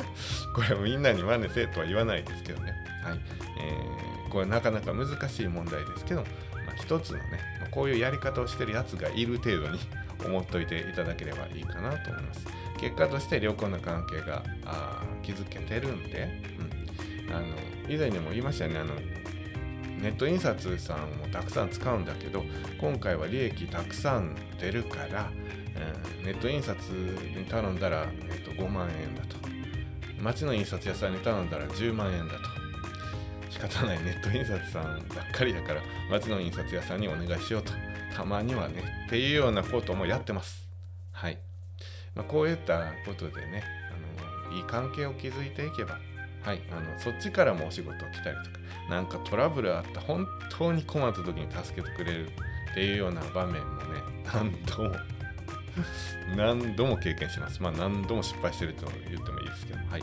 [0.56, 2.74] これはみんなに真似せとは言わないですけどね。
[3.04, 3.20] はい。
[3.60, 6.28] えー、これなかなか難しい問題ですけど、ま
[6.72, 7.40] あ、一つのね、
[7.72, 9.80] こういうやり方をしてるやつがいる程度に
[10.24, 12.48] 思っといていただければいいかなと思います。
[12.80, 16.30] 結果として良好な関係があ築けてるんで、
[17.28, 17.46] うん、あの
[17.90, 18.94] 以前にも言いましたよねあの
[20.02, 22.44] ネット印刷さんもたくさん使うんだけど
[22.80, 25.32] 今回は利益たくさん出るから、
[26.20, 26.78] うん、ネット印刷
[27.38, 29.38] に頼んだら、えっと、5万円だと。
[30.22, 32.40] 町の印刷屋さんに頼んだら10万円だと。
[33.50, 34.04] 仕方ない。
[34.04, 37.74] ネット印刷さんばっかりだから町の印刷屋さんにお願いしようと。
[38.16, 40.68] たまにはねっていうようなこともやってます。
[41.12, 41.38] はい、
[42.16, 43.64] まあ、こういったことでね
[44.50, 45.98] あのいい関係を築いていけば
[46.44, 48.59] はい、あのそっちからもお仕事来たりとか
[48.90, 52.28] なんかトラブルあった本当に困った時に助けてくれる
[52.72, 54.96] っていうような場面もね何度も
[56.36, 57.62] 何度も経験します。
[57.62, 60.02] まあ何度も失敗してると言ってもいいですけど、はい。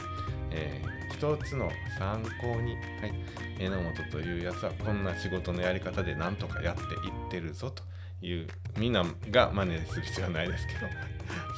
[0.51, 3.15] えー、一つの参考に、はい。
[3.59, 6.87] 榎本というやつはこんな仕事のやり方でなんとかやってい
[7.29, 7.83] ってるぞと
[8.25, 10.81] いう、みんなが真似する必要はないですけど、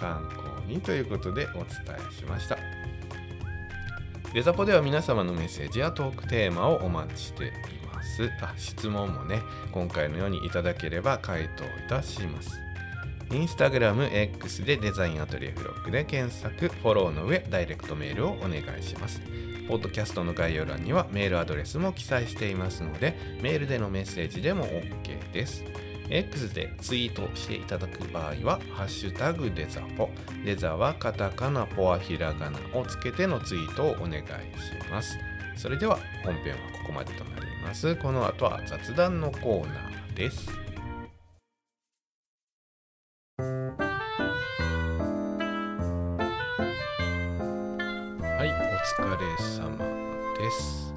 [0.01, 1.67] 参考にということでお伝
[2.11, 2.88] えしました。
[4.35, 7.51] デザポでは皆様のメッセージやトークテーマをお待ちしてい
[7.93, 8.31] ます。
[8.43, 9.41] あ質問もね、
[9.73, 12.61] 今回のようにいただければ回答いたします。
[13.33, 19.23] インスタグラム X でデザインアトリエフロックで検索、フォローの上、ダイレクトメールをお願いします。
[19.67, 25.65] ポッドキャストの概要欄にはメールアドレスも記載していますので、メールでのメッセージでも OK です。
[26.11, 30.11] X でツイートしていただく場合は、ハッシュタグデザポ。
[30.45, 34.27] デザはカタカナ、ポはひらがなをつけてのツイートをお願いし
[34.91, 35.19] ます。
[35.57, 37.97] それでは本編はここまでとなります。
[37.97, 40.49] この後は雑談のコーナーです。
[48.39, 48.53] はい、お
[49.03, 49.77] 疲れ様
[50.39, 50.95] です。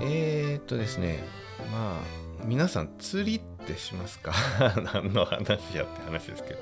[0.00, 1.22] えー、っとですね、
[1.70, 4.32] まあ、皆さん釣りってしますか？
[4.94, 6.60] 何の話やって話ですけど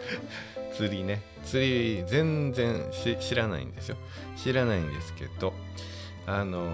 [0.74, 1.22] 釣りね。
[1.44, 2.84] 釣り全然
[3.20, 3.96] 知らないんですよ。
[4.36, 5.54] 知らないんですけど、
[6.26, 6.70] あの、ま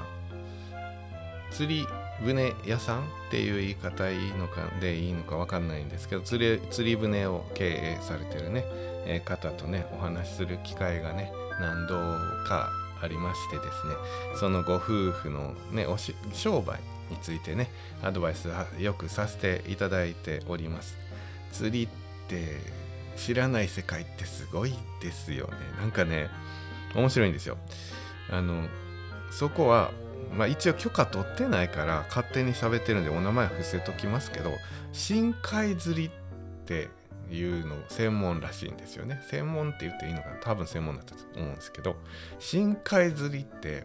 [0.00, 1.86] あ、釣り
[2.24, 8.64] 船屋さんっていう言い方いいのかでいいのか分かんないんですけど釣り釣り船を経営されてるね、
[9.06, 11.94] えー、方とねお話しする機会がね何度
[12.46, 12.68] か
[13.02, 13.94] ありましてですね
[14.38, 16.78] そのご夫婦のねおし商売
[17.10, 17.70] についてね
[18.02, 18.48] アドバイス
[18.78, 20.96] よくさせていただいております。
[21.52, 21.88] 釣りっ
[22.28, 22.58] て
[23.16, 25.52] 知らない世界ってすごいですよね。
[25.78, 26.28] なんかね
[26.94, 27.58] 面白いんですよ。
[28.30, 28.68] あの
[29.30, 29.90] そこは
[30.32, 34.52] まあ一応許可取ってないから勝手に喋ってるんでお名前伏せときますけど
[34.92, 36.10] 深海釣りっ
[36.66, 36.88] て
[37.30, 39.20] いうの専門らしいんですよね。
[39.28, 40.36] 専門って言っていいのかな。
[40.36, 41.96] 多分専門だったと思うんですけど
[42.38, 43.84] 深海釣りって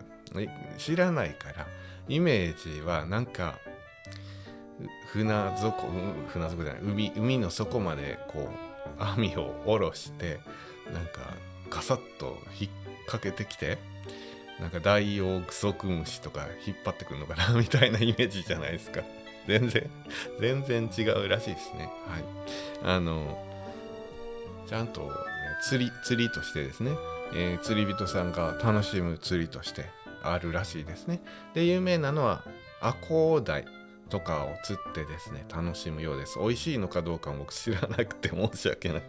[0.77, 1.67] 知らないから
[2.07, 3.59] イメージはなんか
[5.11, 5.87] 船底
[6.27, 8.49] 船底じゃない海海の底までこ
[8.99, 10.39] う網を下ろして
[10.93, 11.33] なんか
[11.69, 12.71] ガサッと引っ
[13.07, 13.77] 掛けてきて
[14.59, 19.01] なんかダイオウグソクムシとか引っ張ってくるのかな みたいなイメージじゃないですか。
[19.47, 19.89] 全然
[20.39, 21.89] 全然違うらしいですね。
[22.07, 22.23] はい。
[22.83, 23.45] あの
[24.67, 25.11] ちゃんと
[25.61, 26.91] 釣り釣りとしてですね、
[27.33, 29.85] えー、釣り人さんが楽しむ釣りとして
[30.33, 31.21] あるらしいですね。
[31.53, 32.43] で有名なのは
[32.81, 33.65] アコウダイ
[34.09, 36.39] とかを釣ってですね楽しむようです。
[36.39, 39.03] 美味しいのかどうかも僕知らなくて申し訳ない。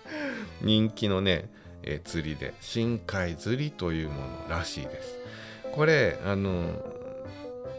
[0.62, 1.50] 人気のね、
[1.82, 5.18] え、釣りで深海釣りというものらしいです。
[5.72, 6.82] これあの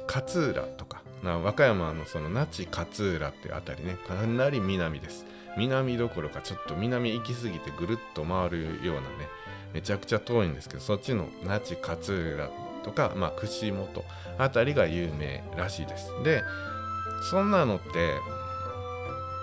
[0.07, 5.25] 勝浦とか和歌山のその那智勝浦ってあたりねかなり南です。
[5.57, 9.07] 南どころかちょっと南行き過ぎてぐるっと回るようなね
[9.73, 12.49] めちゃくちゃ遠いんですけどそっちの那智勝浦
[12.85, 14.05] とか、まあ、串本
[14.37, 16.11] あたりが有名らしいです。
[16.23, 16.43] で
[17.31, 18.13] そんなのって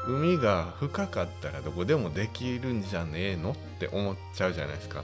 [0.07, 5.03] 海が深かったらどこでもできるんじゃねえのって思っちゃうじゃないですか。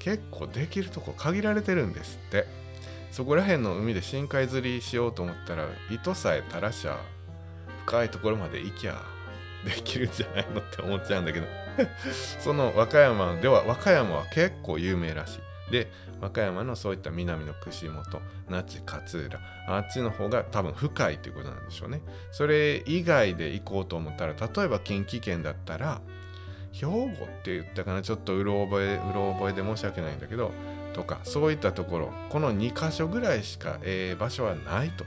[0.00, 2.44] 結構できるとこ限られてるんですって。
[3.12, 6.98] そこら辺の海で深海釣りしようと思ったら糸さえ垂らしゃ
[7.86, 9.00] 深いところまで行きゃ
[9.64, 11.46] できるんじゃないのって思っちゃうんだけど。
[12.40, 15.36] その和歌山では和歌山は結構有名らし
[15.68, 15.72] い。
[15.72, 19.38] で和歌山のそういった南の串本那智勝浦
[19.68, 22.00] あっちの方が多分深いということなんでしょうね。
[22.32, 26.00] それ以外で行こうと思ったら例えば近畿圏だったら
[26.72, 30.52] 兵庫って言ったかなちょっとうろ覚えうろ覚えで申し訳ないんだけど
[30.92, 35.04] とかそういったところこの2箇所ぐらいしか、えー、場所はないと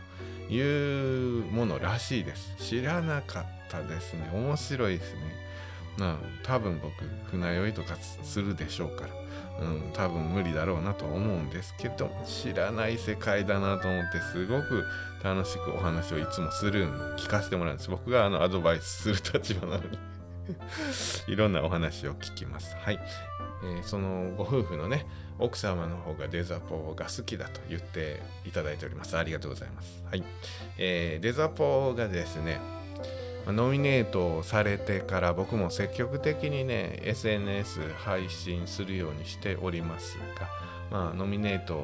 [0.51, 2.55] いうものらしいです。
[2.57, 4.29] 知らなかったですね。
[4.33, 5.19] 面白いですね。
[5.97, 6.93] まあ多分僕
[7.29, 9.13] 船酔いとかするでしょうから。
[9.61, 14.85] うん、多分無理だろうなと思うんですけど知らない世界だなと思ってすごく
[15.23, 16.87] 楽しくお話をいつもする
[17.17, 17.89] 聞かせてもらうんです。
[17.89, 19.99] 僕があのアドバイスする立場なのに。
[21.27, 22.75] いろんなお話を聞きます。
[22.77, 22.99] はい、
[23.63, 25.05] えー、そのご夫婦のね
[25.37, 29.17] 奥様の方がデザポーが好きだと言っていただいております。
[29.17, 30.03] ありがとうございます。
[30.09, 30.23] はい、
[30.77, 32.59] えー、デザポーがですね
[33.51, 40.49] ノミネートされてから僕も積極的にね SNS 配信するようにしておりますが、
[40.91, 41.83] まあ、ノミネート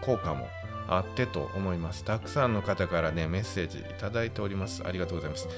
[0.00, 0.46] 効果も
[0.88, 2.04] あってと思います。
[2.04, 4.82] たくさんの方からねメッセージいただいております。
[4.84, 5.48] ありがとうございます、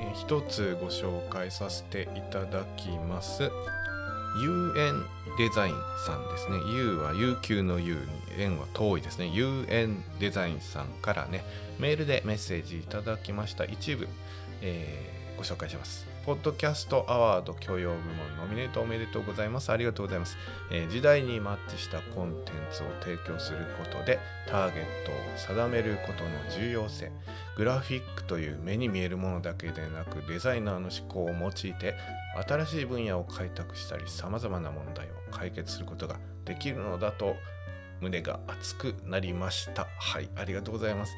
[0.00, 3.50] えー、一つご紹介させていただきます。
[4.38, 5.04] UN
[5.38, 5.74] デザイン
[6.06, 6.58] さんですね。
[6.74, 8.00] U は悠久の U に
[8.38, 9.26] 円は遠いですね。
[9.26, 11.44] UN デザインさんからね
[11.78, 13.64] メールでメッセージいただきました。
[13.64, 14.08] 一部
[14.66, 16.06] えー、ご紹介します。
[16.24, 19.70] ポッドキャストアワード許容部門ノミネートおめでとうございます。
[19.70, 20.36] ありがとうございます。
[20.72, 27.12] えー、時代にマッチしたコンテンツを提供することでターゲットを定めることの重要性、
[27.56, 31.94] グラフィックという目に見えるものだけでなくデザイナーの思考を用いて
[32.48, 37.36] 新しい分野を開拓したり様々な問題を解決することができるのだと
[38.00, 39.86] 胸が熱くなりました。
[40.00, 41.14] はい、ありがとうございます。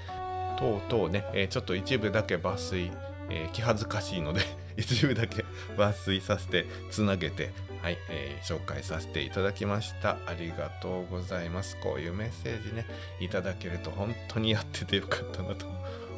[0.58, 2.90] とうとうね、えー、ちょっと一部だけ抜粋
[3.30, 4.40] えー、気恥ずかしいので
[4.76, 5.44] 一部だけ
[5.76, 7.50] 抜粋させてつなげて、
[7.82, 10.18] はいえー、紹介させていただきました。
[10.26, 11.76] ありがとうございます。
[11.80, 12.86] こういうメッセージね
[13.20, 15.66] いただけると本当にやっててよかったなと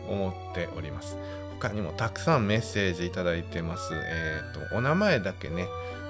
[0.09, 1.17] 思っております。
[1.61, 3.93] 他にもたくさんメッセージいただいてます。
[3.95, 5.69] えっ、ー、とお名前だけね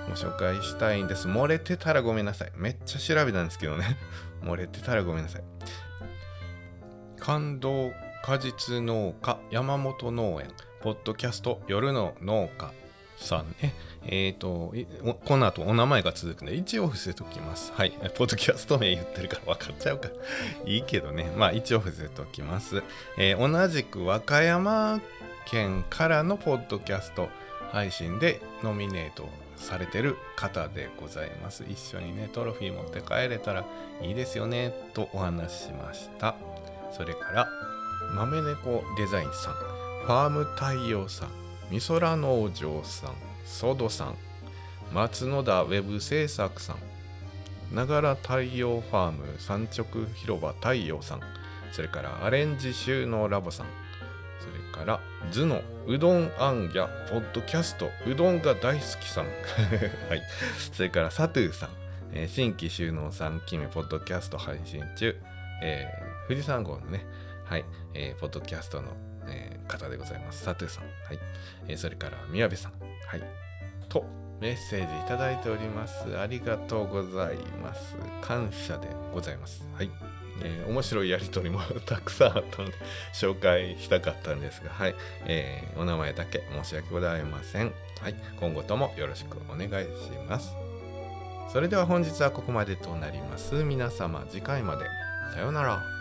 [0.08, 1.28] ご紹介したいんです。
[1.28, 2.52] 漏れてたらごめんなさい。
[2.56, 3.96] めっちゃ調べたんですけどね。
[4.42, 5.42] 漏れてたらごめんなさい。
[7.18, 7.92] 感動
[8.24, 10.48] 果実農家山本農園。
[10.82, 12.72] ポッドキャスト夜の農家
[13.18, 13.74] さんね。
[14.06, 14.72] えっ、ー、と、
[15.26, 17.72] この後お名前が続くんで、一応伏せときます。
[17.74, 17.90] はい。
[18.14, 20.14] ポッドキャスト名言ってるから分かっちゃうから。
[20.64, 21.30] いいけどね。
[21.36, 22.82] まあ一応伏せときます。
[23.18, 25.00] えー、同じく和歌山
[25.44, 27.28] 県からのポッドキャスト
[27.72, 31.64] 配信でノミネートされてる方でございます。
[31.68, 33.66] 一緒にね、トロフィー持って帰れたら
[34.00, 36.36] いいですよね、とお話ししました。
[36.90, 37.48] それから、
[38.14, 39.89] 豆猫デザインさん。
[40.10, 41.28] ファーム太陽さん、
[41.70, 44.16] みそら農場さん、ソドさん、
[44.92, 49.86] 松野田ウェブ制作さん、ながら太陽ファーム産直
[50.16, 51.20] 広場太陽さん、
[51.70, 53.66] それからアレンジ収納ラボさん、
[54.40, 55.00] それから
[55.30, 59.26] 頭のうどんあんやポッドキャストうどんが大好きさん、
[60.10, 60.22] はい、
[60.72, 61.70] それからサトゥーさん、
[62.10, 65.16] えー、新規収納3期目ポッドキャスト配信中、
[65.62, 67.06] えー、富士山号のね、
[67.44, 68.88] はい、えー、ポッドキャストの、
[69.70, 70.44] 方でございます。
[70.44, 70.84] 佐藤さん。
[70.84, 71.18] はい。
[71.68, 72.72] えー、それから、宮部さん。
[73.06, 73.22] はい。
[73.88, 74.04] と
[74.40, 79.90] メッセージいただいておりますありがとうございます感謝でございますはい
[80.42, 82.74] えー、面白いやりとりも たくさんあったので
[83.12, 84.94] 紹介したかったんですが、はい、
[85.26, 87.74] えー、お名前だけ申し訳ございません。
[88.00, 90.54] はい、今後ともよろしくお願いします。
[91.52, 93.54] それでは本日はここまでとなります。
[93.56, 94.86] 皆様次回まで。
[95.34, 95.99] さようなら。